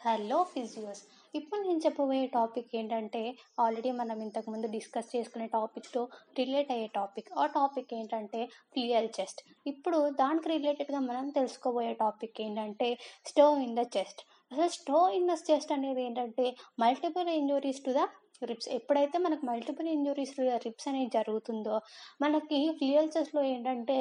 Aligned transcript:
Hello 0.00 0.36
physios. 0.52 1.00
ఇప్పుడు 1.34 1.58
నేను 1.62 1.78
చెప్పబోయే 1.78 2.26
టాపిక్ 2.26 2.70
ఏంటంటే 2.74 3.20
ఆల్రెడీ 3.58 3.90
మనం 3.90 4.18
ఇంతకుముందు 4.22 4.66
డిస్కస్ 4.66 5.10
చేసుకునే 5.16 5.46
టాపిక్తో 5.46 6.02
రిలేట్ 6.38 6.70
అయ్యే 6.72 6.86
టాపిక్. 6.94 7.28
ఆ 7.36 7.46
టాపిక్ 7.56 7.92
ఏంటంటే 7.94 8.40
ఫ్లియల్ 8.72 9.08
చెస్ట్. 9.18 9.40
ఇప్పుడు 9.66 9.98
దానికి 10.22 10.48
రిలేటెడ్గా 10.48 11.00
మనం 11.00 11.28
తెలుసుకోబోయే 11.30 11.92
టాపిక్ 11.94 12.40
ఏంటంటే 12.40 12.88
స్టవ్ 13.26 13.62
ఇన్ 13.62 13.76
ద 13.76 13.84
చెస్ట్. 13.96 14.22
అసలు 14.50 14.70
స్టో 14.76 15.00
ఇన్ 15.16 15.28
ద 15.30 15.36
చెస్ట్ 15.48 15.72
అనేది 15.74 16.00
ఏంటంటే 16.06 16.46
multiple 16.82 17.28
injuries 17.38 17.84
to 17.84 17.92
the 17.98 18.02
ribs 18.42 18.68
ఎప్పుడైతే 18.76 19.16
మనకు 19.24 19.44
మల్టిపుల్ 19.48 19.88
ఇంజురీస్ 19.94 20.32
రిప్స్ 20.64 20.86
అనేది 20.90 21.10
జరుగుతుందో 21.16 21.74
మనకి 22.22 22.58
ఫ్లియల్సెస్లో 22.78 23.40
ఏంటంటే 23.50 23.96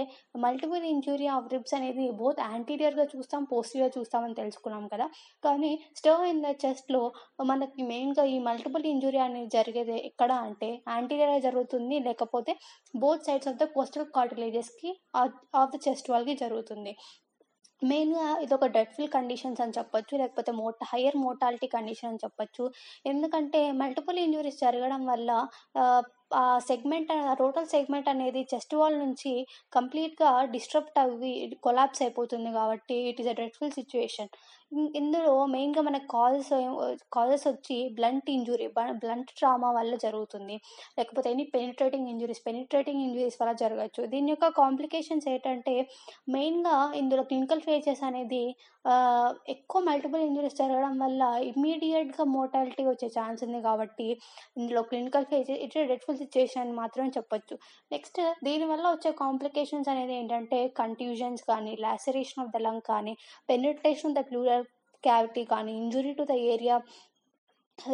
మల్టిపుల్ 0.46 0.86
ఇంజురీ 0.92 1.28
ఆఫ్ 1.36 1.50
రిప్స్ 1.54 1.76
అనేది 1.78 2.06
బోత్ 2.22 2.40
యాంటీరియర్గా 2.48 3.06
చూస్తాం 3.14 3.44
పోస్టీరియర్ 3.52 3.94
చూస్తామని 3.98 4.40
తెలుసుకున్నాం 4.42 4.86
కదా. 4.94 5.08
కానీ 5.44 5.72
స్టవ్ 6.00 6.26
ఇన్ 6.32 6.44
ద 6.48 6.56
చెస్ట్లో 6.64 7.02
మనకి 7.52 7.84
మెయిన్గా 7.92 8.26
ఈ 8.36 8.38
మల్టిపుల్ 8.50 8.88
ఇంజురీ 8.94 9.22
అనేది 9.28 9.52
జరిగేది 9.58 9.98
ఎక్కడ 10.12 10.32
అంటే 10.48 10.70
యాంటీరియర్గా 10.96 11.40
జరుగుతుంది 11.48 11.98
లేకపోతే 12.08 12.54
both 13.04 13.26
sides 13.30 13.52
of 13.54 13.62
the 13.64 13.68
costal 13.78 14.12
కార్టిలేజెస్కి 14.18 14.92
of 15.62 15.74
the 15.76 15.80
chest 15.88 16.10
వాళ్ళకి 16.14 16.38
జరుగుతుంది. 16.46 16.94
మెయిన్గా 17.82 18.26
ఇదొక 18.42 18.66
డెడ్ఫుల్ 18.68 19.10
కండిషన్స్ 19.10 19.62
అని 19.62 19.76
చెప్పొచ్చు 19.78 20.18
లేకపోతే 20.18 20.52
మోట 20.52 20.76
హయ్యర్ 20.84 21.18
మోటాలిటీ 21.18 21.68
కండిషన్ 21.68 22.10
అని 22.10 22.24
చెప్పొచ్చు. 22.24 22.64
ఎందుకంటే 23.06 23.72
మల్టిపుల్ 23.72 24.20
ఇంజురీస్ 24.20 24.60
జరగడం 24.60 25.06
వల్ల 25.06 25.30
ఆ 26.32 26.44
సెగ్మెంట్ 26.68 27.12
టోటల్ 27.40 27.68
సెగ్మెంట్ 27.68 28.10
అనేది 28.10 28.42
చెస్ట్ 28.52 28.76
వాల్ 28.76 28.98
నుంచి 29.00 29.32
కంప్లీట్గా 29.74 30.32
డిస్టర్బ్ 30.56 30.90
అవి 31.04 31.34
కొలాప్స్ 31.64 32.02
అయిపోతుంది 32.06 32.52
కాబట్టి 32.54 32.98
it 33.12 33.22
is 33.22 33.30
a 33.34 33.36
dreadful 33.40 33.76
situation 33.80 34.32
ఇందులో 35.00 35.32
మెయిన్గా 35.54 35.82
మనకు 35.88 36.08
కాజెస్ 36.16 36.50
కాజెస్ 37.16 37.46
వచ్చి 37.48 37.78
బ్లంట్ 37.98 38.28
ఇంజురీ 38.34 38.68
బ్లంట్ 39.04 39.32
ట్రామా 39.40 39.70
వల్ల 39.78 39.94
జరుగుతుంది. 40.04 40.56
లేకపోతే 40.98 41.28
any 41.36 41.46
penetrating 41.56 42.10
injuries 42.12 42.42
penetrating 42.48 43.02
injuries 43.06 43.38
వల్ల 43.42 43.54
జరగచ్చు. 43.64 44.02
దీని 44.14 44.30
యొక్క 44.34 44.50
కాంప్లికేషన్స్ 44.60 45.28
ఏంటంటే 45.34 45.76
మెయిన్గా 46.36 46.76
ఇందులో 47.02 47.24
క్లినికల్ 47.32 47.64
ఫేజెస్ 47.68 48.04
అనేది 48.10 48.44
ఎక్కువ 49.54 49.80
మల్టిపుల్ 49.88 50.22
ఇంజురీస్ 50.28 50.60
జరగడం 50.62 50.94
వల్ల 51.04 51.24
ఇమ్మీడియట్గా 51.50 52.24
మోటాలిటీ 52.36 52.84
వచ్చే 52.90 53.08
ఛాన్స్ 53.18 53.42
ఉంది 53.46 53.60
కాబట్టి 53.68 54.08
ఇందులో 54.60 54.82
clinical 54.92 55.28
phases 55.32 55.60
it 55.66 55.76
dreadful 55.92 56.19
situation 56.22 56.72
మాత్రమే 56.80 57.12
చెప్పొచ్చు. 57.18 57.56
నెక్స్ట్ 57.92 58.20
దీనివల్ల 58.44 58.86
వచ్చే 58.92 59.12
కాంప్లికేషన్స్ 59.24 59.92
అనేది 59.94 60.14
ఏంటంటే 60.20 60.60
కంట్యూజన్స్ 60.82 61.44
కానీ 61.52 61.74
లాసరేషన్ 61.86 62.44
ఆఫ్ 62.46 62.52
ద 62.56 62.62
లంగ్ 62.68 62.86
కానీ 62.92 63.16
penetration 63.50 64.12
of 64.12 64.18
the 64.20 64.24
pleural 64.32 64.66
cavity 65.04 65.44
కానీ 65.52 65.72
injury 65.82 66.12
to 66.14 66.24
the 66.32 66.34
area 66.54 66.78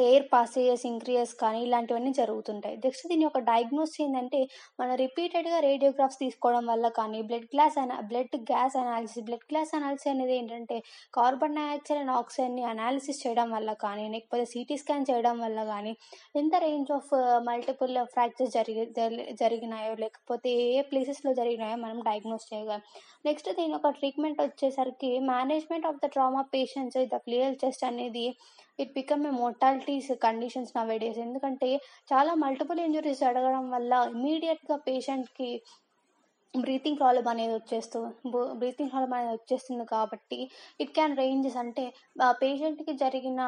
air 0.05 0.25
passages 0.33 0.83
increase 0.89 1.33
కానీ 1.41 1.59
ఇలాంటివన్నీ 1.66 2.11
జరుగుతుంటాయి. 2.19 2.75
నెక్స్ట్ 2.86 3.05
దీని 3.11 3.23
యొక్క 3.25 3.39
డయాగ్నోస్ 3.50 3.95
ఏంటంటే 4.03 4.39
మనం 4.80 4.94
రిపీటెడ్గా 5.03 5.59
రేడియోగ్రాఫ్స్ 5.67 6.19
తీసుకోవడం 6.23 6.66
వల్ల 6.72 6.88
కానీ 7.00 7.19
బ్లడ్ 7.30 7.47
గ్లాస్ 7.53 7.78
అనా 7.83 7.97
blood 8.11 8.36
gas 8.52 8.75
analysis 8.81 9.25
blood 9.28 9.45
gas 9.52 9.72
analysis 9.80 10.11
అనేది 10.13 10.36
ఏంటంటే 10.39 10.78
కార్బన్ 11.17 11.58
డైఆక్సైడ్ 11.59 12.02
అండ్ 12.02 12.13
ఆక్సిజన్ని 12.19 12.66
అనాలిసిస్ 12.73 13.22
చేయడం 13.23 13.50
వల్ల 13.56 13.73
కానీ 13.86 14.06
లేకపోతే 14.16 14.45
సిటీ 14.53 14.78
స్కాన్ 14.83 15.08
చేయడం 15.09 15.38
వల్ల 15.45 15.59
కానీ 15.73 15.94
ఎంత 16.41 16.56
రేంజ్ 16.66 16.91
ఆఫ్ 16.91 17.11
మల్టిపుల్ 17.50 17.95
ఫ్రాక్చర్స్ 18.13 18.53
జరిగి 18.58 18.86
జరిగినాయో 19.44 19.94
లేకపోతే 20.03 20.52
ఏ 20.69 20.81
ప్లేసెస్లో 20.91 21.33
జరిగినాయో 21.41 21.80
మనం 21.86 22.00
డయాగ్నోస్ 22.09 22.50
చేయగలం. 22.52 22.83
నెక్స్ట్ 23.28 23.50
దీని 23.59 23.73
యొక్క 23.75 23.89
ట్రీట్మెంట్ 24.00 24.41
వచ్చేసరికి 24.41 25.11
management 25.31 25.88
of 25.91 26.02
the 26.03 26.09
trauma 26.16 26.44
patients 26.56 27.00
the 27.13 27.19
clear 27.28 27.58
chest 27.63 27.86
అనేది 27.91 28.28
it 28.80 28.94
become 28.97 29.22
a 29.28 29.31
mortalities 29.76 30.12
conditions 30.22 30.72
nowadays 30.76 31.18
ఎందుకంటే 31.23 31.70
చాలా 32.12 32.31
మల్టిపుల్ 32.44 32.80
ఇంజురీస్ 32.80 33.23
జరగడం 33.23 33.66
వల్ల 33.72 33.94
ఇమీడియట్గా 34.14 34.76
పేషెంట్కి 34.86 35.50
బ్రీతింగ్ 36.63 36.97
ప్రాబ్లం 36.99 37.27
అనేది 37.31 37.53
వచ్చేస్తూ 37.53 37.99
బ్రీతింగ్ 38.61 38.89
ప్రాబ్లం 38.91 39.13
అనేది 39.17 39.33
వచ్చేస్తుంది 39.35 39.85
కాబట్టి 39.93 40.39
ఇట్ 40.83 40.91
క్యాన్ 40.97 41.16
రేంజెస్ 41.19 41.57
అంటే 41.63 41.85
పేషెంట్కి 42.41 42.93
జరిగిన 43.03 43.41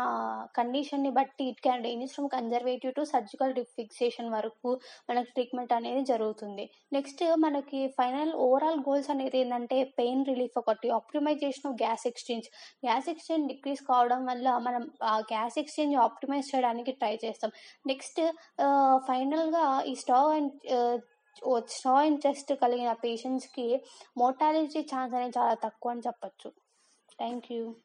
కండిషన్ని 0.57 1.11
బట్టి 1.17 1.45
it 1.51 1.61
can 1.65 1.85
ranges 1.87 2.13
from 2.15 2.29
conservative 2.35 2.93
to 2.97 3.03
surgical 3.13 3.53
fixation 3.77 4.29
వరకు 4.35 4.69
మనకి 5.09 5.31
ట్రీట్మెంట్ 5.35 5.73
అనేది 5.77 6.03
జరుగుతుంది. 6.11 6.65
నెక్స్ట్ 6.97 7.23
మనకి 7.45 7.81
ఫైనల్ 7.99 8.33
ఓవరాల్ 8.47 8.79
గోల్స్ 8.87 9.11
అనేది 9.15 9.39
ఏంటంటే 9.41 9.79
పెయిన్ 9.99 10.23
రిలీఫ్ 10.31 10.57
ఒకటి 10.63 10.89
optimization 10.99 11.67
of 11.71 11.77
gas 11.83 12.05
exchange 12.11 12.47
gas 12.85 13.09
exchange 13.13 13.47
decrease 13.53 13.83
కావడం 13.91 14.23
వల్ల 14.31 14.47
మనం 14.67 14.85
ఆ 15.13 15.17
గ్యాస్ 15.33 15.57
ఎక్స్చేంజ్ 15.63 15.95
ఆప్టిమైజ్ 16.07 16.49
చేయడానికి 16.53 16.93
ట్రై 17.01 17.13
చేస్తాం. 17.25 17.51
నెక్స్ట్ 17.93 18.21
ఫైనల్గా 19.09 19.65
ఈ 19.91 19.95
స్టవ్ 20.03 20.31
అండ్ 20.37 20.53
స్టో 21.77 21.93
ఇంట్రెస్ట్ 22.03 22.53
కలిగిన 22.53 22.93
పేషెంట్స్కి 22.93 23.67
మోర్టాలిటీ 24.17 24.83
ఛాన్స్ 24.93 25.15
అనేది 25.15 25.37
చాలా 25.37 25.53
తక్కువ 25.53 25.91
అని 25.91 26.01
చెప్పచ్చు. 26.01 26.51
Thank 27.19 27.51
you 27.51 27.75